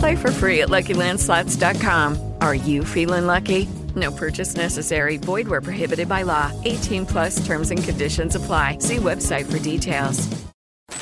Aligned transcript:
Play 0.00 0.16
for 0.16 0.32
free 0.32 0.62
at 0.62 0.70
LuckyLandSlots.com. 0.70 2.16
Are 2.40 2.54
you 2.54 2.84
feeling 2.84 3.26
lucky? 3.26 3.68
No 3.94 4.10
purchase 4.10 4.56
necessary. 4.56 5.18
Void 5.18 5.46
where 5.46 5.60
prohibited 5.60 6.08
by 6.08 6.22
law. 6.22 6.50
18 6.64 7.04
plus 7.04 7.44
terms 7.46 7.70
and 7.70 7.84
conditions 7.84 8.34
apply. 8.34 8.78
See 8.80 8.96
website 8.96 9.44
for 9.44 9.58
details. 9.58 10.26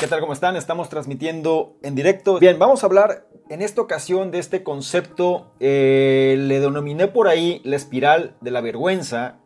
¿Qué 0.00 0.08
tal? 0.08 0.18
¿Cómo 0.18 0.32
están? 0.32 0.56
Estamos 0.56 0.88
transmitiendo 0.88 1.78
en 1.84 1.94
directo. 1.94 2.40
Bien, 2.40 2.58
vamos 2.58 2.82
a 2.82 2.86
hablar 2.86 3.28
en 3.48 3.62
esta 3.62 3.80
ocasión 3.80 4.32
de 4.32 4.40
este 4.40 4.64
concepto. 4.64 5.52
Eh, 5.60 6.34
le 6.36 6.58
denominé 6.58 7.06
por 7.06 7.28
ahí 7.28 7.60
la 7.62 7.76
espiral 7.76 8.34
de 8.40 8.50
la 8.50 8.60
vergüenza 8.60 9.38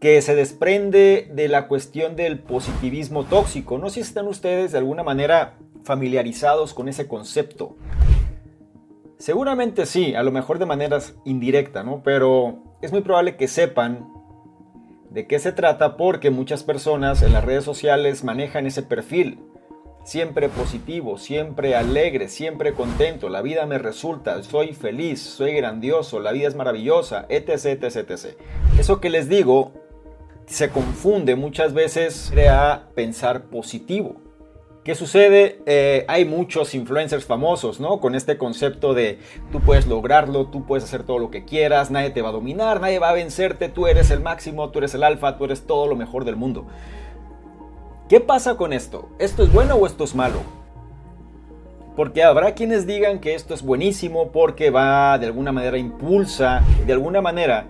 que 0.00 0.20
se 0.22 0.34
desprende 0.34 1.30
de 1.32 1.46
la 1.46 1.68
cuestión 1.68 2.16
del 2.16 2.40
positivismo 2.40 3.26
tóxico. 3.26 3.78
No 3.78 3.90
sé 3.90 3.94
si 3.94 4.00
están 4.00 4.26
ustedes 4.26 4.72
de 4.72 4.78
alguna 4.78 5.04
manera 5.04 5.56
familiarizados 5.84 6.74
con 6.74 6.88
ese 6.88 7.06
concepto. 7.06 7.76
Seguramente 9.22 9.86
sí, 9.86 10.16
a 10.16 10.24
lo 10.24 10.32
mejor 10.32 10.58
de 10.58 10.66
maneras 10.66 11.14
indirectas, 11.24 11.84
¿no? 11.84 12.02
Pero 12.02 12.58
es 12.82 12.90
muy 12.90 13.02
probable 13.02 13.36
que 13.36 13.46
sepan 13.46 14.12
de 15.10 15.28
qué 15.28 15.38
se 15.38 15.52
trata 15.52 15.96
porque 15.96 16.32
muchas 16.32 16.64
personas 16.64 17.22
en 17.22 17.32
las 17.32 17.44
redes 17.44 17.62
sociales 17.62 18.24
manejan 18.24 18.66
ese 18.66 18.82
perfil. 18.82 19.38
Siempre 20.02 20.48
positivo, 20.48 21.18
siempre 21.18 21.76
alegre, 21.76 22.28
siempre 22.28 22.74
contento, 22.74 23.28
la 23.28 23.42
vida 23.42 23.64
me 23.64 23.78
resulta, 23.78 24.42
soy 24.42 24.74
feliz, 24.74 25.22
soy 25.22 25.52
grandioso, 25.52 26.18
la 26.18 26.32
vida 26.32 26.48
es 26.48 26.56
maravillosa, 26.56 27.24
etc, 27.28 27.80
etc, 27.80 28.10
etc. 28.10 28.36
Eso 28.76 29.00
que 29.00 29.08
les 29.08 29.28
digo 29.28 29.70
se 30.46 30.70
confunde 30.70 31.36
muchas 31.36 31.74
veces 31.74 32.32
a 32.50 32.88
pensar 32.96 33.44
positivo. 33.44 34.16
¿Qué 34.84 34.96
sucede? 34.96 35.62
Eh, 35.66 36.04
hay 36.08 36.24
muchos 36.24 36.74
influencers 36.74 37.24
famosos, 37.24 37.78
¿no? 37.78 38.00
Con 38.00 38.16
este 38.16 38.36
concepto 38.36 38.94
de 38.94 39.20
tú 39.52 39.60
puedes 39.60 39.86
lograrlo, 39.86 40.46
tú 40.46 40.66
puedes 40.66 40.82
hacer 40.82 41.04
todo 41.04 41.20
lo 41.20 41.30
que 41.30 41.44
quieras, 41.44 41.92
nadie 41.92 42.10
te 42.10 42.20
va 42.20 42.30
a 42.30 42.32
dominar, 42.32 42.80
nadie 42.80 42.98
va 42.98 43.10
a 43.10 43.12
vencerte, 43.12 43.68
tú 43.68 43.86
eres 43.86 44.10
el 44.10 44.18
máximo, 44.18 44.70
tú 44.70 44.80
eres 44.80 44.92
el 44.94 45.04
alfa, 45.04 45.38
tú 45.38 45.44
eres 45.44 45.68
todo 45.68 45.86
lo 45.86 45.94
mejor 45.94 46.24
del 46.24 46.34
mundo. 46.34 46.66
¿Qué 48.08 48.18
pasa 48.18 48.56
con 48.56 48.72
esto? 48.72 49.08
¿Esto 49.20 49.44
es 49.44 49.52
bueno 49.52 49.76
o 49.76 49.86
esto 49.86 50.02
es 50.02 50.16
malo? 50.16 50.40
Porque 51.94 52.24
habrá 52.24 52.54
quienes 52.54 52.84
digan 52.84 53.20
que 53.20 53.36
esto 53.36 53.54
es 53.54 53.62
buenísimo 53.62 54.32
porque 54.32 54.70
va 54.70 55.16
de 55.16 55.26
alguna 55.26 55.52
manera 55.52 55.78
impulsa, 55.78 56.60
de 56.84 56.92
alguna 56.92 57.20
manera 57.20 57.66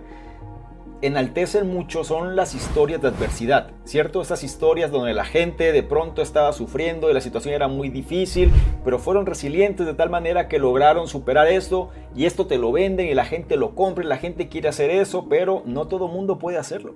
enaltecen 1.03 1.67
mucho 1.67 2.05
son 2.05 2.37
las 2.37 2.55
historias 2.55 3.01
de 3.01 3.09
adversidad, 3.09 3.71
¿cierto? 3.83 4.21
Esas 4.21 4.41
historias 4.41 4.89
donde 4.89 5.13
la 5.13 5.25
gente 5.25 5.73
de 5.73 5.83
pronto 5.83 6.21
estaba 6.21 6.53
sufriendo 6.53 7.09
y 7.09 7.13
la 7.13 7.19
situación 7.19 7.53
era 7.53 7.67
muy 7.67 7.89
difícil, 7.89 8.51
pero 8.85 8.99
fueron 8.99 9.25
resilientes 9.25 9.85
de 9.85 9.93
tal 9.93 10.09
manera 10.09 10.47
que 10.47 10.59
lograron 10.59 11.09
superar 11.09 11.47
esto 11.47 11.89
y 12.15 12.25
esto 12.25 12.47
te 12.47 12.57
lo 12.57 12.71
venden 12.71 13.07
y 13.07 13.15
la 13.15 13.25
gente 13.25 13.57
lo 13.57 13.75
compra 13.75 14.05
y 14.05 14.07
la 14.07 14.17
gente 14.17 14.47
quiere 14.47 14.69
hacer 14.69 14.91
eso, 14.91 15.27
pero 15.27 15.61
no 15.65 15.89
todo 15.89 16.07
mundo 16.07 16.39
puede 16.39 16.57
hacerlo. 16.57 16.95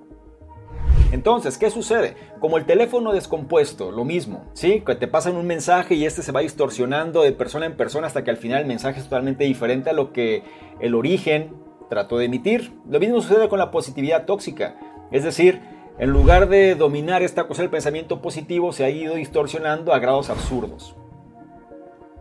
Entonces, 1.12 1.58
¿qué 1.58 1.70
sucede? 1.70 2.16
Como 2.40 2.56
el 2.56 2.64
teléfono 2.64 3.12
descompuesto, 3.12 3.90
lo 3.92 4.04
mismo, 4.04 4.44
¿sí? 4.54 4.82
Que 4.86 4.94
te 4.94 5.08
pasan 5.08 5.36
un 5.36 5.46
mensaje 5.46 5.94
y 5.94 6.06
este 6.06 6.22
se 6.22 6.32
va 6.32 6.40
distorsionando 6.40 7.22
de 7.22 7.32
persona 7.32 7.66
en 7.66 7.76
persona 7.76 8.06
hasta 8.06 8.24
que 8.24 8.30
al 8.30 8.36
final 8.38 8.60
el 8.62 8.66
mensaje 8.66 9.00
es 9.00 9.04
totalmente 9.04 9.44
diferente 9.44 9.90
a 9.90 9.94
lo 9.94 10.12
que 10.12 10.42
el 10.80 10.94
origen 10.94 11.67
trato 11.88 12.18
de 12.18 12.26
emitir. 12.26 12.72
Lo 12.88 13.00
mismo 13.00 13.20
sucede 13.20 13.48
con 13.48 13.58
la 13.58 13.70
positividad 13.70 14.24
tóxica. 14.24 14.76
Es 15.10 15.24
decir, 15.24 15.60
en 15.98 16.10
lugar 16.10 16.48
de 16.48 16.74
dominar 16.74 17.22
esta 17.22 17.48
cosa 17.48 17.62
del 17.62 17.70
pensamiento 17.70 18.22
positivo, 18.22 18.72
se 18.72 18.84
ha 18.84 18.90
ido 18.90 19.14
distorsionando 19.14 19.92
a 19.92 19.98
grados 19.98 20.30
absurdos. 20.30 20.94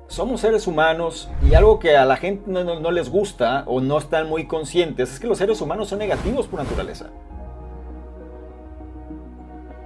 Somos 0.07 0.41
seres 0.41 0.67
humanos 0.67 1.29
y 1.47 1.53
algo 1.53 1.79
que 1.79 1.97
a 1.97 2.05
la 2.05 2.15
gente 2.15 2.49
no, 2.49 2.91
les 2.91 3.09
gusta 3.09 3.63
o 3.67 3.81
no 3.81 3.97
están 3.97 4.29
muy 4.29 4.47
conscientes 4.47 5.13
es 5.13 5.19
que 5.19 5.27
los 5.27 5.37
seres 5.37 5.59
humanos 5.59 5.89
son 5.89 5.99
negativos 5.99 6.47
por 6.47 6.61
naturaleza. 6.61 7.11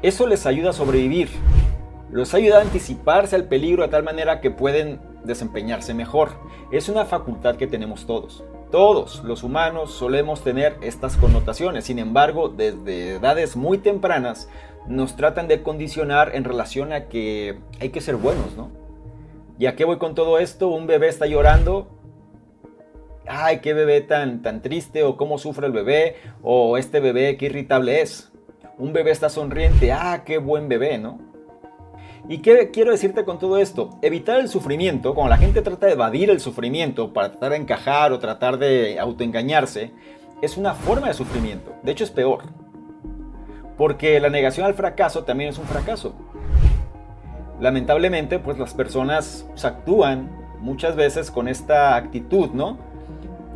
Eso 0.03 0.27
les 0.27 0.45
ayuda 0.45 0.69
a 0.69 0.73
sobrevivir, 0.73 1.29
los 2.11 2.33
ayuda 2.33 2.59
a 2.59 2.61
anticiparse 2.61 3.35
al 3.35 3.45
peligro 3.45 3.83
de 3.83 3.89
tal 3.89 4.03
manera 4.03 4.41
que 4.41 4.51
pueden 4.51 5.01
desempeñarse 5.23 5.93
mejor. 5.93 6.29
Es 6.71 6.87
una 6.87 7.05
facultad 7.05 7.55
que 7.55 7.67
tenemos 7.67 8.05
todos. 8.05 8.43
Todos 8.71 9.21
los 9.25 9.43
humanos 9.43 9.91
solemos 9.91 10.45
tener 10.45 10.77
estas 10.81 11.17
connotaciones, 11.17 11.83
sin 11.83 11.99
embargo, 11.99 12.47
desde 12.47 13.15
edades 13.15 13.57
muy 13.57 13.79
tempranas 13.79 14.47
nos 14.87 15.17
tratan 15.17 15.49
de 15.49 15.61
condicionar 15.61 16.33
en 16.35 16.45
relación 16.45 16.93
a 16.93 17.09
que 17.09 17.59
hay 17.81 17.89
que 17.89 17.99
ser 17.99 18.15
buenos, 18.15 18.55
¿no? 18.55 18.71
¿Y 19.59 19.65
a 19.65 19.75
qué 19.75 19.83
voy 19.83 19.97
con 19.97 20.15
todo 20.15 20.39
esto? 20.39 20.69
Un 20.69 20.87
bebé 20.87 21.09
está 21.09 21.27
llorando. 21.27 21.89
Ay, 23.27 23.59
qué 23.59 23.73
bebé 23.73 23.99
tan, 23.99 24.41
tan 24.41 24.61
triste, 24.61 25.03
o 25.03 25.17
cómo 25.17 25.37
sufre 25.37 25.67
el 25.67 25.73
bebé, 25.73 26.15
o 26.41 26.77
este 26.77 27.01
bebé, 27.01 27.35
qué 27.35 27.47
irritable 27.47 28.01
es. 28.01 28.31
Un 28.77 28.93
bebé 28.93 29.11
está 29.11 29.29
sonriente, 29.29 29.91
ah, 29.91 30.23
qué 30.25 30.37
buen 30.37 30.69
bebé, 30.69 30.97
¿no? 30.97 31.30
¿Y 32.29 32.37
qué 32.39 32.69
quiero 32.71 32.91
decirte 32.91 33.25
con 33.25 33.39
todo 33.39 33.57
esto? 33.57 33.89
Evitar 34.01 34.39
el 34.39 34.47
sufrimiento, 34.47 35.15
cuando 35.15 35.31
la 35.31 35.37
gente 35.37 35.61
trata 35.61 35.87
de 35.87 35.93
evadir 35.93 36.29
el 36.29 36.39
sufrimiento 36.39 37.13
para 37.13 37.31
tratar 37.31 37.51
de 37.51 37.57
encajar 37.57 38.13
o 38.13 38.19
tratar 38.19 38.57
de 38.57 38.99
autoengañarse, 38.99 39.91
es 40.41 40.55
una 40.57 40.73
forma 40.73 41.07
de 41.07 41.13
sufrimiento. 41.13 41.73
De 41.83 41.91
hecho 41.91 42.03
es 42.03 42.11
peor. 42.11 42.43
Porque 43.77 44.19
la 44.19 44.29
negación 44.29 44.65
al 44.65 44.75
fracaso 44.75 45.23
también 45.23 45.49
es 45.49 45.57
un 45.57 45.65
fracaso. 45.65 46.13
Lamentablemente, 47.59 48.39
pues 48.39 48.57
las 48.57 48.73
personas 48.73 49.45
actúan 49.63 50.29
muchas 50.59 50.95
veces 50.95 51.31
con 51.31 51.47
esta 51.47 51.95
actitud, 51.95 52.51
¿no? 52.51 52.77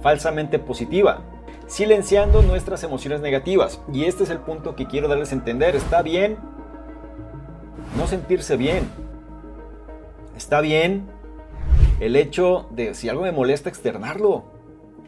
Falsamente 0.01 0.59
positiva, 0.59 1.21
silenciando 1.67 2.41
nuestras 2.41 2.83
emociones 2.83 3.21
negativas. 3.21 3.81
Y 3.93 4.05
este 4.05 4.23
es 4.23 4.31
el 4.31 4.39
punto 4.39 4.75
que 4.75 4.87
quiero 4.87 5.07
darles 5.07 5.31
a 5.31 5.35
entender. 5.35 5.75
Está 5.75 6.01
bien 6.01 6.37
no 7.97 8.07
sentirse 8.07 8.57
bien. 8.57 8.89
Está 10.35 10.61
bien 10.61 11.07
el 11.99 12.15
hecho 12.15 12.67
de 12.71 12.93
si 12.93 13.09
algo 13.09 13.23
me 13.23 13.31
molesta 13.31 13.69
externarlo. 13.69 14.43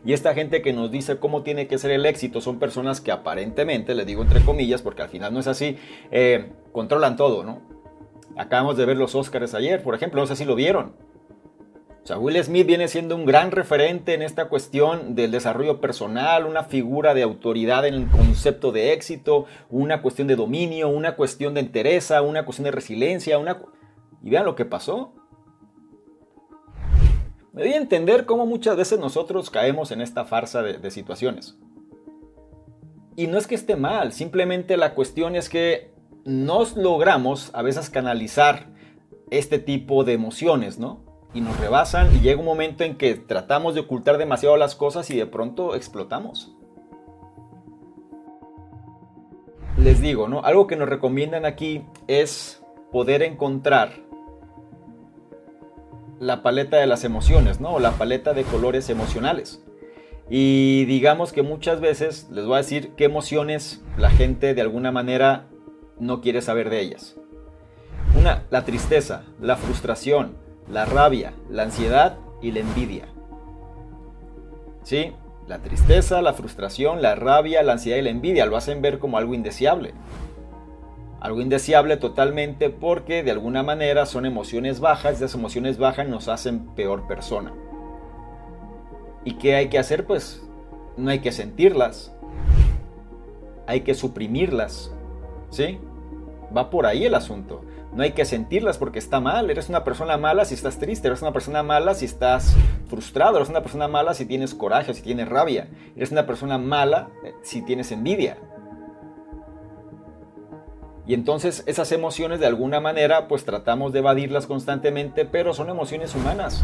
Y 0.05 0.13
esta 0.13 0.33
gente 0.33 0.61
que 0.61 0.72
nos 0.72 0.89
dice 0.89 1.17
cómo 1.17 1.44
tiene 1.44 1.67
que 1.67 1.77
ser 1.77 1.91
el 1.91 2.06
éxito 2.06 2.39
son 2.39 2.59
personas 2.59 3.01
que 3.01 3.11
aparentemente, 3.11 3.94
le 3.94 4.06
digo 4.06 4.22
entre 4.22 4.41
comillas, 4.41 4.81
porque 4.81 5.01
al 5.01 5.09
final 5.09 5.33
no 5.33 5.39
es 5.39 5.47
así, 5.47 5.77
eh, 6.11 6.51
controlan 6.72 7.17
todo, 7.17 7.44
¿no? 7.44 7.61
Acabamos 8.38 8.77
de 8.77 8.85
ver 8.85 8.95
los 8.95 9.16
Oscars 9.16 9.53
ayer, 9.53 9.83
por 9.83 9.95
ejemplo, 9.95 10.21
no 10.21 10.27
sé 10.27 10.36
si 10.36 10.45
lo 10.45 10.56
vieron. 10.56 10.94
O 12.07 12.09
sea, 12.09 12.19
Will 12.19 12.42
Smith 12.42 12.65
viene 12.65 12.88
siendo 12.88 13.18
un 13.18 13.25
gran 13.25 13.51
referente 13.51 14.13
en 14.13 14.21
esta 14.21 14.48
cuestión 14.48 15.13
del 15.13 15.30
desarrollo 15.30 15.81
personal, 15.81 16.45
una 16.45 16.63
figura 16.63 17.13
de 17.13 17.21
autoridad 17.21 17.86
en 17.86 17.95
el 17.95 18.07
concepto 18.07 18.71
de 18.71 18.94
éxito, 18.94 19.44
una 19.69 20.01
cuestión 20.01 20.30
de 20.30 20.38
dominio, 20.38 20.88
una 20.88 21.18
cuestión 21.18 21.54
de 21.54 21.59
entereza, 21.59 22.21
una 22.21 22.45
cuestión 22.45 22.63
de 22.63 22.71
resiliencia, 22.71 23.38
una... 23.38 23.62
Y 24.24 24.30
vean 24.30 24.45
lo 24.45 24.56
que 24.56 24.63
pasó. 24.63 25.15
Me 27.51 27.63
doy 27.63 27.74
a 27.74 27.77
entender 27.77 28.25
cómo 28.25 28.45
muchas 28.45 28.77
veces 28.77 29.00
nosotros 29.00 29.50
caemos 29.50 29.92
en 29.92 30.00
esta 30.00 30.24
farsa 30.24 30.62
de, 30.63 30.77
de 30.77 30.92
situaciones. 30.92 31.57
Y 33.18 33.27
no 33.27 33.38
es 33.38 33.48
que 33.48 33.56
esté 33.56 33.75
mal, 33.75 34.13
simplemente 34.13 34.77
la 34.77 34.94
cuestión 34.94 35.36
es 35.36 35.50
que 35.50 35.92
nos 36.24 36.77
logramos 36.77 37.51
a 37.53 37.63
veces 37.63 37.89
canalizar 37.89 38.68
este 39.30 39.60
tipo 39.60 40.06
de 40.06 40.13
emociones, 40.13 40.80
¿no? 40.80 41.06
Y 41.33 41.41
nos 41.41 41.59
rebasan 41.59 42.15
y 42.15 42.19
llega 42.19 42.39
un 42.39 42.45
momento 42.45 42.83
en 42.83 42.97
que 42.97 43.15
tratamos 43.15 43.75
de 43.75 43.81
ocultar 43.81 44.18
demasiado 44.18 44.57
las 44.57 44.75
cosas 44.75 45.09
y 45.09 45.18
de 45.18 45.25
pronto 45.25 45.75
explotamos. 45.75 46.53
Les 49.77 50.01
digo, 50.01 50.27
¿no? 50.27 50.44
Algo 50.44 50.65
que 50.65 50.75
nos 50.75 50.89
recomiendan 50.89 51.45
aquí 51.45 51.83
es 52.07 52.63
poder 52.91 53.21
encontrar 53.21 53.91
la 56.19 56.41
paleta 56.41 56.77
de 56.77 56.88
las 56.88 57.03
emociones, 57.03 57.59
¿no? 57.59 57.75
O 57.75 57.79
la 57.79 57.91
paleta 57.91 58.33
de 58.33 58.44
colores 58.44 58.89
emocionales. 58.89 59.63
Y 60.29 60.85
digamos 60.85 61.31
que 61.31 61.41
muchas 61.41 61.79
veces 61.79 62.27
les 62.31 62.45
voy 62.45 62.56
a 62.56 62.57
decir 62.57 62.94
qué 62.97 63.06
emociones 63.06 63.83
la 63.97 64.09
gente 64.09 64.53
de 64.53 64.62
alguna 64.62 64.91
manera 64.91 65.47
no 66.00 66.21
quiere 66.21 66.41
saber 66.41 66.69
de 66.69 66.81
ellas. 66.81 67.15
Una, 68.18 68.44
la 68.50 68.65
tristeza, 68.65 69.24
la 69.39 69.57
frustración, 69.57 70.35
la 70.69 70.85
rabia, 70.85 71.33
la 71.49 71.63
ansiedad 71.63 72.17
y 72.41 72.51
la 72.51 72.59
envidia. 72.59 73.05
¿Sí? 74.83 75.13
La 75.47 75.59
tristeza, 75.59 76.21
la 76.21 76.33
frustración, 76.33 77.01
la 77.01 77.15
rabia, 77.15 77.63
la 77.63 77.73
ansiedad 77.73 77.97
y 77.97 78.01
la 78.01 78.09
envidia 78.09 78.45
lo 78.45 78.57
hacen 78.57 78.81
ver 78.81 78.99
como 78.99 79.17
algo 79.17 79.33
indeseable. 79.33 79.93
Algo 81.19 81.41
indeseable 81.41 81.97
totalmente 81.97 82.69
porque 82.69 83.23
de 83.23 83.31
alguna 83.31 83.63
manera 83.63 84.05
son 84.05 84.25
emociones 84.25 84.79
bajas 84.79 85.13
y 85.13 85.15
esas 85.15 85.35
emociones 85.35 85.77
bajas 85.77 86.07
nos 86.07 86.27
hacen 86.27 86.67
peor 86.75 87.07
persona. 87.07 87.53
¿Y 89.23 89.33
qué 89.33 89.55
hay 89.55 89.69
que 89.69 89.79
hacer? 89.79 90.05
Pues 90.05 90.45
no 90.95 91.09
hay 91.09 91.19
que 91.19 91.31
sentirlas, 91.31 92.13
hay 93.67 93.81
que 93.81 93.93
suprimirlas. 93.93 94.93
¿Sí? 95.49 95.79
Va 96.55 96.69
por 96.69 96.85
ahí 96.85 97.05
el 97.05 97.15
asunto. 97.15 97.61
No 97.97 98.03
hay 98.03 98.11
que 98.11 98.25
sentirlas 98.25 98.77
porque 98.77 98.99
está 98.99 99.19
mal. 99.19 99.49
Eres 99.49 99.69
una 99.69 99.83
persona 99.83 100.17
mala 100.17 100.45
si 100.45 100.53
estás 100.53 100.77
triste, 100.77 101.07
eres 101.07 101.23
una 101.23 101.33
persona 101.33 101.63
mala 101.63 101.95
si 101.95 102.05
estás 102.05 102.55
frustrado, 102.88 103.38
eres 103.38 103.49
una 103.49 103.63
persona 103.63 103.88
mala 103.88 104.13
si 104.13 104.27
tienes 104.27 104.53
coraje, 104.53 104.94
si 104.94 105.01
tienes 105.01 105.27
rabia, 105.27 105.67
eres 105.95 106.11
una 106.11 106.27
persona 106.27 106.59
mala 106.59 107.09
eh, 107.23 107.33
si 107.41 107.63
tienes 107.63 107.91
envidia. 107.91 108.38
Y 111.07 111.15
entonces 111.15 111.63
esas 111.65 111.91
emociones 111.91 112.39
de 112.39 112.45
alguna 112.45 112.79
manera 112.79 113.27
pues 113.27 113.45
tratamos 113.45 113.94
de 113.94 114.00
evadirlas 114.00 114.45
constantemente, 114.45 115.25
pero 115.25 115.55
son 115.55 115.69
emociones 115.69 116.13
humanas. 116.13 116.63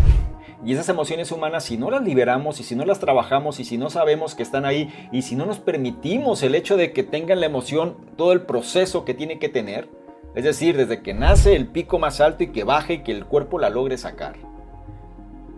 Y 0.63 0.73
esas 0.73 0.87
emociones 0.89 1.31
humanas 1.31 1.63
si 1.63 1.77
no 1.77 1.89
las 1.89 2.03
liberamos 2.03 2.59
y 2.59 2.63
si 2.63 2.75
no 2.75 2.85
las 2.85 2.99
trabajamos 2.99 3.59
y 3.59 3.65
si 3.65 3.79
no 3.79 3.89
sabemos 3.89 4.35
que 4.35 4.43
están 4.43 4.65
ahí 4.65 4.93
y 5.11 5.23
si 5.23 5.35
no 5.35 5.47
nos 5.47 5.57
permitimos 5.57 6.43
el 6.43 6.53
hecho 6.53 6.77
de 6.77 6.93
que 6.93 7.01
tengan 7.01 7.39
la 7.39 7.47
emoción 7.47 7.97
todo 8.17 8.33
el 8.33 8.41
proceso 8.41 9.03
que 9.03 9.15
tiene 9.15 9.39
que 9.39 9.49
tener, 9.49 10.02
es 10.35 10.43
decir, 10.43 10.77
desde 10.77 11.01
que 11.01 11.13
nace 11.13 11.55
el 11.55 11.67
pico 11.67 11.99
más 11.99 12.21
alto 12.21 12.43
y 12.43 12.47
que 12.47 12.63
baje 12.63 12.93
y 12.93 13.03
que 13.03 13.11
el 13.11 13.25
cuerpo 13.25 13.59
la 13.59 13.69
logre 13.69 13.97
sacar. 13.97 14.35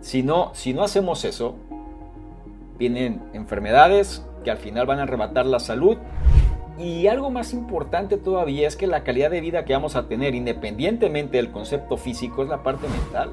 Si 0.00 0.22
no, 0.22 0.50
si 0.54 0.74
no 0.74 0.82
hacemos 0.82 1.24
eso, 1.24 1.56
vienen 2.78 3.22
enfermedades 3.32 4.24
que 4.44 4.50
al 4.50 4.58
final 4.58 4.86
van 4.86 5.00
a 5.00 5.04
arrebatar 5.04 5.46
la 5.46 5.60
salud 5.60 5.96
y 6.78 7.06
algo 7.06 7.30
más 7.30 7.54
importante 7.54 8.18
todavía 8.18 8.68
es 8.68 8.76
que 8.76 8.86
la 8.86 9.02
calidad 9.02 9.30
de 9.30 9.40
vida 9.40 9.64
que 9.64 9.72
vamos 9.72 9.96
a 9.96 10.08
tener, 10.08 10.34
independientemente 10.34 11.38
del 11.38 11.50
concepto 11.50 11.96
físico, 11.96 12.42
es 12.42 12.48
la 12.48 12.62
parte 12.62 12.86
mental. 12.86 13.32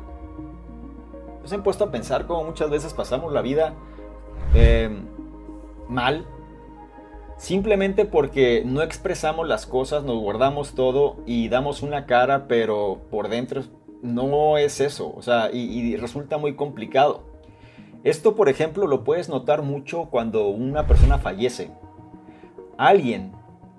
¿Se 1.43 1.55
han 1.55 1.63
puesto 1.63 1.83
a 1.83 1.91
pensar 1.91 2.25
cómo 2.25 2.45
muchas 2.45 2.69
veces 2.69 2.93
pasamos 2.93 3.33
la 3.33 3.41
vida 3.41 3.73
eh, 4.55 4.89
mal? 5.89 6.25
Simplemente 7.37 8.05
porque 8.05 8.63
no 8.65 8.81
expresamos 8.81 9.47
las 9.47 9.65
cosas, 9.65 10.03
nos 10.03 10.19
guardamos 10.19 10.73
todo 10.75 11.17
y 11.25 11.49
damos 11.49 11.81
una 11.81 12.05
cara, 12.05 12.47
pero 12.47 13.01
por 13.09 13.29
dentro 13.29 13.63
no 14.01 14.57
es 14.57 14.79
eso. 14.79 15.13
O 15.15 15.21
sea, 15.21 15.49
y, 15.51 15.59
y 15.59 15.97
resulta 15.97 16.37
muy 16.37 16.55
complicado. 16.55 17.23
Esto, 18.03 18.35
por 18.35 18.49
ejemplo, 18.49 18.87
lo 18.87 19.03
puedes 19.03 19.29
notar 19.29 19.61
mucho 19.61 20.09
cuando 20.09 20.47
una 20.47 20.87
persona 20.87 21.19
fallece 21.19 21.71
alguien 22.77 23.31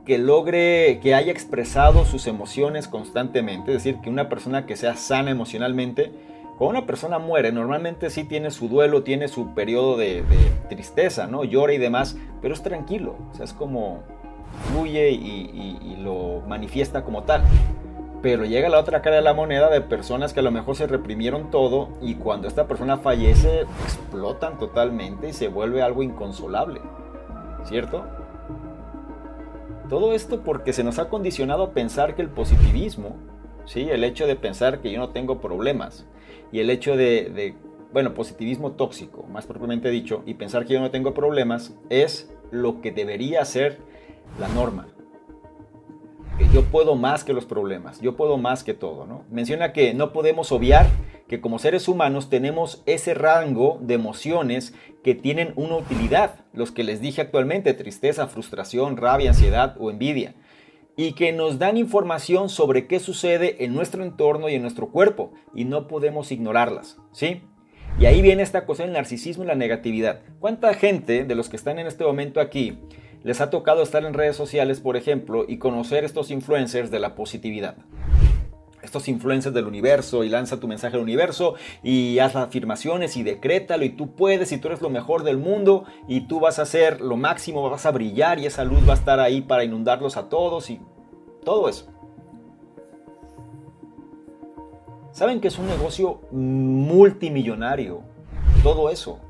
que 0.05 0.19
logre, 0.19 1.01
que 1.03 1.15
haya 1.15 1.33
expresado 1.33 2.05
sus 2.05 2.27
emociones 2.27 2.89
constantemente, 2.89 3.73
es 3.73 3.83
decir, 3.83 4.01
que 4.03 4.11
una 4.11 4.29
persona 4.29 4.67
que 4.67 4.77
sea 4.77 4.97
sana 4.97 5.31
emocionalmente, 5.31 6.13
cuando 6.59 6.79
una 6.79 6.87
persona 6.87 7.19
muere, 7.19 7.51
normalmente 7.51 8.11
sí 8.11 8.25
tiene 8.25 8.51
su 8.51 8.69
duelo, 8.69 9.03
tiene 9.03 9.29
su 9.29 9.55
periodo 9.55 9.97
de, 9.97 10.25
tristeza, 10.69 11.27
¿no? 11.27 11.45
Llora 11.45 11.73
y 11.73 11.79
demás, 11.79 12.17
pero 12.41 12.55
es 12.55 12.63
tranquilo, 12.63 13.17
o 13.33 13.35
sea, 13.35 13.45
es 13.45 13.53
como 13.53 14.03
fluye 14.71 15.11
y, 15.11 15.79
y 15.83 15.97
lo 16.03 16.43
manifiesta 16.47 17.05
como 17.05 17.25
tal. 17.25 17.43
Pero 18.23 18.47
llega 18.47 18.71
la 18.71 18.79
otra 18.79 19.03
cara 19.03 19.17
de 19.17 19.23
la 19.23 19.35
moneda 19.35 19.69
de 19.69 19.83
personas 19.83 20.33
que 20.33 20.41
a 20.41 20.43
lo 20.43 20.51
mejor 20.51 20.77
se 20.77 20.87
reprimieron 20.87 21.51
todo 21.51 21.91
y 22.01 22.15
cuando 22.15 22.49
esta 22.49 22.67
persona 22.67 22.97
fallece 22.97 23.67
explotan 23.85 24.59
totalmente 24.59 25.29
y 25.29 25.33
se 25.35 25.49
vuelve 25.49 25.83
algo 25.83 26.03
inconsolable, 26.03 26.81
¿cierto? 27.65 28.05
Todo 29.91 30.15
esto 30.15 30.41
porque 30.41 30.73
se 30.73 30.85
nos 30.85 30.99
ha 30.99 31.11
condicionado 31.11 31.65
a 31.65 31.71
pensar 31.73 32.15
que 32.15 32.23
el 32.23 32.31
positivismo, 32.31 33.17
¿sí? 33.67 33.89
el 33.91 34.05
hecho 34.05 34.27
de 34.27 34.37
pensar 34.37 34.81
que 34.81 34.91
yo 34.91 34.99
no 34.99 35.11
tengo 35.11 35.41
problemas 35.41 36.07
y 36.53 36.61
el 36.61 36.71
hecho 36.71 36.97
de, 36.97 37.55
bueno, 37.93 38.15
positivismo 38.15 38.73
tóxico, 38.73 39.25
más 39.25 39.47
propiamente 39.47 39.91
dicho, 39.91 40.23
y 40.27 40.35
pensar 40.35 40.67
que 40.67 40.75
yo 40.75 40.81
no 40.81 40.91
tengo 40.91 41.15
problemas 41.15 41.75
es 41.91 42.33
lo 42.51 42.81
que 42.81 42.93
debería 42.93 43.45
ser 43.45 43.79
la 44.39 44.49
norma. 44.49 44.87
Que 46.39 46.49
yo 46.53 46.65
puedo 46.65 46.97
más 46.97 47.25
que 47.25 47.33
los 47.33 47.45
problemas, 47.45 48.01
yo 48.01 48.17
puedo 48.17 48.39
más 48.39 48.65
que 48.65 48.75
todo. 48.75 49.07
¿no? 49.07 49.25
Menciona 49.31 49.73
que 49.73 49.95
no 49.95 50.13
podemos 50.13 50.53
obviar 50.53 50.87
que 51.29 51.41
como 51.41 51.59
seres 51.59 51.89
humanos 51.89 52.29
tenemos 52.29 52.83
ese 52.87 53.15
rango 53.15 53.79
de 53.81 53.95
emociones 53.95 54.75
que 55.03 55.15
tienen 55.15 55.53
una 55.57 55.77
utilidad, 55.77 56.37
los 56.53 56.71
que 56.71 56.85
les 56.85 57.01
dije 57.01 57.21
actualmente, 57.21 57.75
tristeza, 57.75 58.27
frustración, 58.27 58.97
rabia, 58.97 59.31
ansiedad 59.31 59.77
o 59.79 59.91
envidia, 59.91 60.35
y 60.97 61.13
que 61.13 61.33
nos 61.33 61.59
dan 61.59 61.77
información 61.77 62.49
sobre 62.49 62.87
qué 62.87 63.01
sucede 63.01 63.65
en 63.65 63.75
nuestro 63.75 64.05
entorno 64.05 64.49
y 64.49 64.55
en 64.55 64.63
nuestro 64.63 64.89
cuerpo, 64.89 65.33
y 65.55 65.65
no 65.65 65.89
podemos 65.89 66.31
ignorarlas, 66.31 66.99
¿sí? 67.13 67.43
Y 67.99 68.07
ahí 68.07 68.23
viene 68.23 68.43
esta 68.43 68.67
cosa 68.67 68.83
del 68.83 68.93
narcisismo 68.93 69.45
y 69.45 69.47
la 69.47 69.55
negatividad. 69.55 70.23
¿Cuánta 70.41 70.75
gente 70.75 71.25
de 71.25 71.35
los 71.35 71.49
que 71.49 71.57
están 71.57 71.79
en 71.79 71.87
este 71.87 72.05
momento 72.05 72.41
aquí 72.41 72.79
les 73.23 73.41
ha 73.41 73.51
tocado 73.51 73.83
estar 73.83 74.05
en 74.05 74.15
redes 74.15 74.37
sociales, 74.37 74.81
por 74.81 74.97
ejemplo, 74.97 75.45
y 75.47 75.59
conocer 75.59 76.05
estos 76.05 76.31
influencers 76.31 76.91
de 76.91 76.99
la 76.99 77.15
positividad? 77.15 77.77
Estos 78.85 79.09
influencers 79.09 79.55
del 79.55 79.67
universo 79.67 80.23
y 80.25 80.29
lanza 80.29 80.61
tu 80.61 80.69
mensaje 80.69 80.97
al 80.97 81.03
universo 81.03 81.55
y 81.83 82.19
haz 82.19 82.37
afirmaciones 82.37 83.17
y 83.17 83.23
decrétalo 83.23 83.85
y 83.85 83.91
tú 83.91 84.15
puedes 84.15 84.53
y 84.53 84.59
tú 84.59 84.69
eres 84.69 84.81
lo 84.81 84.91
mejor 84.91 85.25
del 85.25 85.39
mundo 85.39 85.85
y 86.07 86.23
tú 86.29 86.41
vas 86.41 86.59
a 86.59 86.67
ser 86.67 87.01
lo 87.01 87.17
máximo, 87.17 87.69
vas 87.69 87.87
a 87.87 87.91
brillar 87.91 88.39
y 88.39 88.47
esa 88.47 88.65
luz 88.65 88.87
va 88.89 88.93
a 88.93 88.97
estar 88.97 89.21
ahí 89.21 89.41
para 89.41 89.65
inundarlos 89.65 90.17
a 90.17 90.29
todos 90.29 90.71
y 90.71 90.81
todo 91.45 91.69
eso. 91.69 91.87
Saben 95.13 95.41
que 95.41 95.49
es 95.49 95.59
un 95.59 95.67
negocio 95.69 96.23
multimillonario, 96.33 98.03
todo 98.65 98.91
eso. 98.91 99.21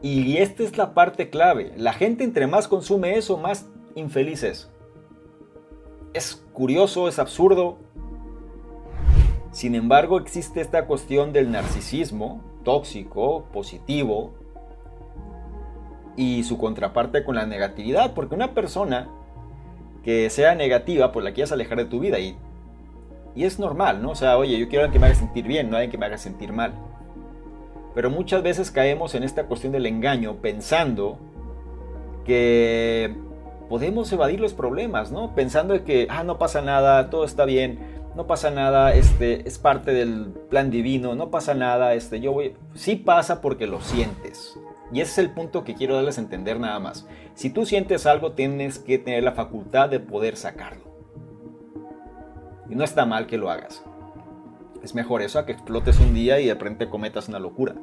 Y 0.00 0.38
esta 0.38 0.62
es 0.62 0.78
la 0.78 0.94
parte 0.94 1.28
clave. 1.28 1.74
La 1.76 1.92
gente 1.92 2.24
entre 2.24 2.46
más 2.46 2.68
consume 2.68 3.16
eso, 3.16 3.36
más 3.36 3.68
infeliz 3.94 4.42
es. 4.42 4.70
Es 6.14 6.42
curioso, 6.54 7.06
es 7.06 7.18
absurdo, 7.18 7.78
sin 9.52 9.74
embargo, 9.74 10.18
existe 10.18 10.60
esta 10.60 10.86
cuestión 10.86 11.32
del 11.32 11.50
narcisismo 11.50 12.40
tóxico, 12.64 13.44
positivo, 13.52 14.32
y 16.16 16.42
su 16.44 16.58
contraparte 16.58 17.24
con 17.24 17.34
la 17.34 17.46
negatividad, 17.46 18.14
porque 18.14 18.34
una 18.34 18.54
persona 18.54 19.08
que 20.02 20.28
sea 20.30 20.54
negativa, 20.54 21.12
pues 21.12 21.24
la 21.24 21.32
quieres 21.32 21.52
alejar 21.52 21.78
de 21.78 21.84
tu 21.84 22.00
vida 22.00 22.18
y, 22.18 22.36
y 23.34 23.44
es 23.44 23.58
normal, 23.58 24.02
¿no? 24.02 24.10
O 24.10 24.14
sea, 24.14 24.36
oye, 24.36 24.58
yo 24.58 24.68
quiero 24.68 24.84
alguien 24.84 24.92
que 24.92 24.98
me 24.98 25.06
haga 25.06 25.14
sentir 25.14 25.46
bien, 25.46 25.70
no 25.70 25.76
alguien 25.76 25.90
que 25.90 25.98
me 25.98 26.06
haga 26.06 26.18
sentir 26.18 26.52
mal. 26.52 26.74
Pero 27.94 28.10
muchas 28.10 28.42
veces 28.42 28.70
caemos 28.70 29.14
en 29.14 29.22
esta 29.22 29.44
cuestión 29.44 29.72
del 29.72 29.86
engaño 29.86 30.36
pensando 30.36 31.18
que 32.24 33.14
podemos 33.68 34.10
evadir 34.12 34.40
los 34.40 34.54
problemas, 34.54 35.12
¿no? 35.12 35.34
Pensando 35.34 35.84
que, 35.84 36.06
ah, 36.10 36.24
no 36.24 36.38
pasa 36.38 36.62
nada, 36.62 37.10
todo 37.10 37.24
está 37.24 37.44
bien 37.44 38.01
no 38.14 38.26
pasa 38.26 38.50
nada, 38.50 38.92
este, 38.94 39.46
es 39.48 39.58
parte 39.58 39.92
del 39.92 40.26
plan 40.50 40.70
divino, 40.70 41.14
no 41.14 41.30
pasa 41.30 41.54
nada, 41.54 41.94
este, 41.94 42.20
yo 42.20 42.32
voy, 42.32 42.54
sí 42.74 42.96
pasa 42.96 43.40
porque 43.40 43.66
lo 43.66 43.80
sientes. 43.80 44.58
Y 44.92 45.00
ese 45.00 45.12
es 45.12 45.18
el 45.18 45.30
punto 45.30 45.64
que 45.64 45.74
quiero 45.74 45.94
darles 45.94 46.18
a 46.18 46.20
entender 46.20 46.60
nada 46.60 46.78
más. 46.78 47.06
Si 47.34 47.48
tú 47.48 47.64
sientes 47.64 48.04
algo, 48.04 48.32
tienes 48.32 48.78
que 48.78 48.98
tener 48.98 49.22
la 49.22 49.32
facultad 49.32 49.88
de 49.88 50.00
poder 50.00 50.36
sacarlo. 50.36 50.84
Y 52.68 52.74
no 52.74 52.84
está 52.84 53.06
mal 53.06 53.26
que 53.26 53.38
lo 53.38 53.50
hagas. 53.50 53.82
Es 54.82 54.94
mejor 54.94 55.22
eso 55.22 55.38
a 55.38 55.46
que 55.46 55.52
explotes 55.52 55.98
un 55.98 56.12
día 56.12 56.40
y 56.40 56.46
de 56.46 56.54
repente 56.54 56.90
cometas 56.90 57.28
una 57.28 57.38
locura. 57.38 57.74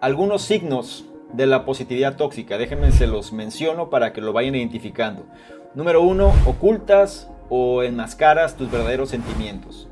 Algunos 0.00 0.42
signos 0.42 1.06
de 1.32 1.46
la 1.46 1.64
positividad 1.64 2.16
tóxica, 2.16 2.58
déjenme 2.58 2.90
se 2.90 3.06
los 3.06 3.32
menciono 3.32 3.88
para 3.90 4.12
que 4.12 4.20
lo 4.20 4.32
vayan 4.32 4.54
identificando. 4.56 5.26
Número 5.74 6.02
uno, 6.02 6.32
ocultas 6.46 7.30
o 7.48 7.82
enmascaras 7.82 8.56
tus 8.56 8.70
verdaderos 8.70 9.10
sentimientos. 9.10 9.88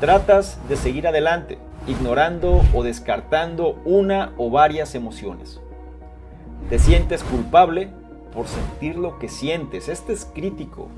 Tratas 0.00 0.58
de 0.68 0.76
seguir 0.76 1.08
adelante, 1.08 1.58
ignorando 1.86 2.62
o 2.72 2.82
descartando 2.82 3.80
una 3.84 4.32
o 4.36 4.50
varias 4.50 4.94
emociones. 4.94 5.60
Te 6.70 6.78
sientes 6.78 7.24
culpable 7.24 7.88
por 8.32 8.46
sentir 8.46 8.96
lo 8.96 9.18
que 9.18 9.28
sientes. 9.28 9.88
Este 9.88 10.12
es 10.12 10.24
crítico. 10.24 10.88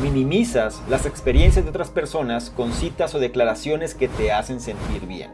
Minimizas 0.00 0.82
las 0.88 1.06
experiencias 1.06 1.64
de 1.64 1.70
otras 1.70 1.90
personas 1.90 2.50
con 2.50 2.72
citas 2.72 3.14
o 3.14 3.18
declaraciones 3.18 3.94
que 3.94 4.08
te 4.08 4.32
hacen 4.32 4.60
sentir 4.60 5.06
bien. 5.06 5.30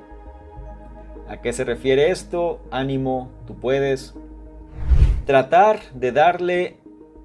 ¿A 1.28 1.38
qué 1.40 1.52
se 1.52 1.64
refiere 1.64 2.10
esto? 2.10 2.60
Ánimo, 2.70 3.30
tú 3.46 3.54
puedes. 3.54 4.14
Tratar 5.26 5.80
de 5.94 6.12
darle 6.12 6.81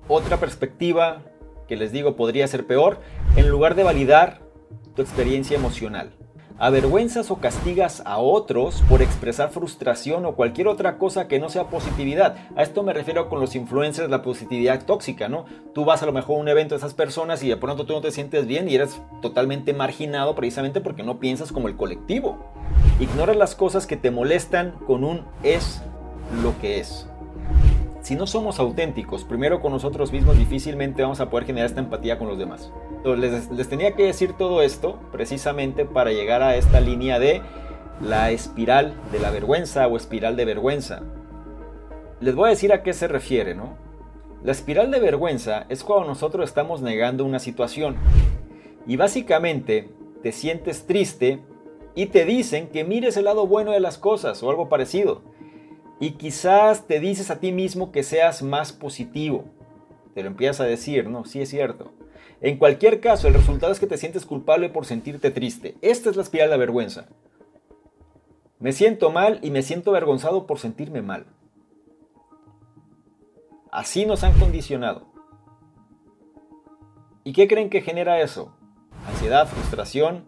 otra 0.08 0.38
perspectiva, 0.38 1.22
que 1.68 1.78
les 1.78 1.92
digo 1.92 2.16
podría 2.16 2.48
ser 2.48 2.66
peor, 2.66 3.00
en 3.36 3.50
lugar 3.50 3.76
de 3.76 3.84
validar 3.84 4.40
tu 4.96 5.02
experiencia 5.02 5.58
emocional 5.58 6.12
avergüenzas 6.60 7.30
o 7.30 7.38
castigas 7.38 8.02
a 8.06 8.18
otros 8.18 8.84
por 8.90 9.02
expresar 9.02 9.50
frustración 9.50 10.26
o 10.26 10.36
cualquier 10.36 10.68
otra 10.68 10.98
cosa 10.98 11.28
que 11.28 11.40
no 11.40 11.50
sea 11.50 11.70
positividad. 11.70 12.36
A 12.56 12.64
esto 12.64 12.84
me 12.84 12.94
refiero 12.94 13.30
con 13.30 13.40
los 13.40 13.56
influencers, 13.56 14.10
la 14.10 14.22
positividad 14.22 14.86
tóxica, 14.86 15.30
¿no? 15.30 15.46
Tú 15.74 15.86
vas 15.86 16.02
a 16.02 16.06
lo 16.06 16.12
mejor 16.12 16.38
a 16.38 16.42
un 16.42 16.48
evento 16.48 16.76
de 16.76 16.80
esas 16.80 16.94
personas 16.94 17.44
y 17.44 17.50
de 17.50 17.58
pronto 17.58 17.86
tú 17.86 17.94
no 17.94 18.02
te 18.02 18.12
sientes 18.12 18.48
bien 18.48 18.68
y 18.70 18.76
eres 18.76 19.00
totalmente 19.22 19.74
marginado 19.74 20.36
precisamente 20.36 20.82
porque 20.82 21.04
no 21.04 21.20
piensas 21.20 21.52
como 21.52 21.68
el 21.68 21.76
colectivo. 21.76 22.38
Ignoras 23.00 23.36
las 23.36 23.56
cosas 23.56 23.86
que 23.86 23.98
te 23.98 24.12
molestan 24.12 24.72
con 24.88 25.04
un 25.04 25.26
es 25.44 25.82
lo 26.42 26.60
que 26.60 26.80
es. 26.80 27.08
Si 28.08 28.16
no 28.16 28.26
somos 28.26 28.58
auténticos, 28.62 29.26
primero 29.26 29.60
con 29.60 29.74
nosotros 29.74 30.14
mismos, 30.14 30.38
difícilmente 30.38 31.02
vamos 31.02 31.20
a 31.20 31.30
poder 31.30 31.46
generar 31.46 31.66
esta 31.66 31.82
empatía 31.82 32.18
con 32.18 32.30
los 32.30 32.38
demás. 32.38 32.72
Entonces, 32.96 33.52
les, 33.52 33.68
tenía 33.68 33.98
que 33.98 34.06
decir 34.06 34.32
todo 34.32 34.62
esto 34.62 34.98
precisamente 35.12 35.84
para 35.84 36.14
llegar 36.14 36.42
a 36.42 36.56
esta 36.56 36.80
línea 36.80 37.20
de 37.20 37.42
la 38.00 38.32
espiral 38.32 38.94
de 39.12 39.20
la 39.20 39.30
vergüenza 39.30 39.86
o 39.90 39.98
espiral 39.98 40.38
de 40.38 40.46
vergüenza. 40.46 41.02
Les 42.22 42.34
voy 42.34 42.48
a 42.48 42.52
decir 42.52 42.72
a 42.72 42.82
qué 42.82 42.94
se 42.94 43.10
refiere, 43.10 43.56
¿no? 43.56 43.76
La 44.42 44.54
espiral 44.54 44.90
de 44.90 45.02
vergüenza 45.02 45.66
es 45.68 45.84
cuando 45.84 46.08
nosotros 46.08 46.48
estamos 46.48 46.82
negando 46.82 47.26
una 47.26 47.40
situación 47.40 47.98
y 48.88 48.96
básicamente 48.96 49.90
te 50.24 50.32
sientes 50.32 50.88
triste 50.88 51.42
y 51.94 52.06
te 52.06 52.24
dicen 52.24 52.70
que 52.70 52.86
mires 52.86 53.18
el 53.18 53.26
lado 53.26 53.48
bueno 53.48 53.74
de 53.74 53.82
las 53.82 53.98
cosas 53.98 54.42
o 54.44 54.50
algo 54.50 54.70
parecido. 54.70 55.24
Y 56.00 56.12
quizás 56.12 56.86
te 56.88 57.00
dices 57.00 57.32
a 57.32 57.40
ti 57.40 57.52
mismo 57.52 57.92
que 57.92 58.04
seas 58.04 58.44
más 58.44 58.72
positivo. 58.72 59.46
Te 60.14 60.22
lo 60.22 60.28
empiezas 60.28 60.62
a 60.62 60.66
decir, 60.66 61.10
¿no? 61.10 61.26
Sí 61.26 61.42
es 61.42 61.50
cierto. 61.50 61.92
En 62.40 62.58
cualquier 62.58 63.00
caso, 63.00 63.28
el 63.28 63.34
resultado 63.34 63.72
es 63.72 63.80
que 63.80 63.88
te 63.88 63.98
sientes 63.98 64.26
culpable 64.26 64.70
por 64.70 64.86
sentirte 64.86 65.32
triste. 65.32 65.76
Esta 65.82 66.10
es 66.10 66.16
la 66.16 66.22
espiral 66.22 66.50
de 66.50 66.56
la 66.56 66.60
vergüenza. 66.60 67.08
Me 68.60 68.74
siento 68.74 69.12
mal 69.12 69.40
y 69.42 69.52
me 69.52 69.64
siento 69.64 69.92
avergonzado 69.92 70.46
por 70.46 70.60
sentirme 70.60 71.02
mal. 71.02 71.26
Así 73.72 74.06
nos 74.06 74.24
han 74.24 74.38
condicionado. 74.40 75.08
¿Y 77.24 77.34
qué 77.34 77.48
creen 77.48 77.70
que 77.70 77.82
genera 77.82 78.22
eso? 78.22 78.56
Ansiedad, 79.06 79.48
frustración, 79.48 80.26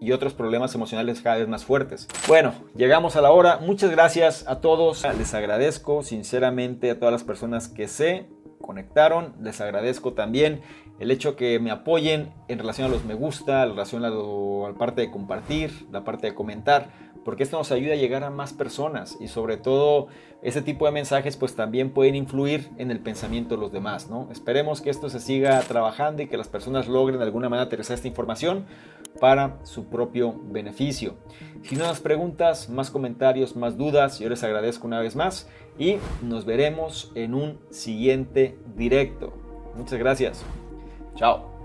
y 0.00 0.12
otros 0.12 0.34
problemas 0.34 0.74
emocionales 0.74 1.20
cada 1.20 1.36
vez 1.36 1.48
más 1.48 1.64
fuertes. 1.64 2.08
Bueno, 2.28 2.54
llegamos 2.74 3.16
a 3.16 3.20
la 3.20 3.30
hora. 3.30 3.58
Muchas 3.58 3.90
gracias 3.90 4.44
a 4.46 4.60
todos. 4.60 5.04
Les 5.18 5.34
agradezco 5.34 6.02
sinceramente 6.02 6.90
a 6.90 6.98
todas 6.98 7.12
las 7.12 7.24
personas 7.24 7.68
que 7.68 7.88
se 7.88 8.26
conectaron. 8.60 9.34
Les 9.40 9.60
agradezco 9.60 10.12
también 10.12 10.60
el 10.98 11.10
hecho 11.10 11.36
que 11.36 11.58
me 11.58 11.70
apoyen 11.70 12.32
en 12.48 12.58
relación 12.58 12.86
a 12.86 12.90
los 12.90 13.04
me 13.04 13.14
gusta, 13.14 13.62
en 13.64 13.70
relación 13.70 14.04
a, 14.04 14.10
la 14.10 14.78
parte 14.78 15.00
de 15.00 15.10
compartir, 15.10 15.86
la 15.90 16.04
parte 16.04 16.28
de 16.28 16.34
comentar, 16.34 16.90
porque 17.24 17.42
esto 17.42 17.58
nos 17.58 17.72
ayuda 17.72 17.94
a 17.94 17.96
llegar 17.96 18.22
a 18.22 18.30
más 18.30 18.52
personas 18.52 19.16
y 19.20 19.26
sobre 19.26 19.56
todo 19.56 20.06
ese 20.42 20.62
tipo 20.62 20.86
de 20.86 20.92
mensajes 20.92 21.36
pues 21.36 21.56
también 21.56 21.90
pueden 21.90 22.14
influir 22.14 22.70
en 22.78 22.92
el 22.92 23.00
pensamiento 23.00 23.56
de 23.56 23.60
los 23.62 23.72
demás, 23.72 24.08
¿no? 24.08 24.28
Esperemos 24.30 24.80
que 24.80 24.90
esto 24.90 25.10
se 25.10 25.18
siga 25.18 25.58
trabajando 25.62 26.22
y 26.22 26.28
que 26.28 26.36
las 26.36 26.46
personas 26.46 26.86
logren 26.86 27.18
de 27.18 27.24
alguna 27.24 27.48
manera 27.48 27.66
aterrizar 27.66 27.94
esta 27.94 28.06
información 28.06 28.66
para 29.20 29.58
su 29.64 29.86
propio 29.86 30.34
beneficio. 30.44 31.16
Si 31.62 31.74
no 31.74 31.86
más 31.86 32.00
preguntas, 32.00 32.68
más 32.68 32.90
comentarios, 32.90 33.56
más 33.56 33.76
dudas, 33.76 34.20
yo 34.20 34.28
les 34.28 34.44
agradezco 34.44 34.86
una 34.86 35.00
vez 35.00 35.16
más 35.16 35.48
y 35.78 35.96
nos 36.22 36.44
veremos 36.44 37.10
en 37.16 37.34
un 37.34 37.58
siguiente 37.70 38.56
directo. 38.76 39.32
Muchas 39.76 39.98
gracias. 39.98 40.44
Chao. 41.16 41.55